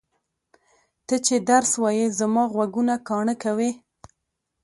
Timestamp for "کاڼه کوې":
3.07-3.71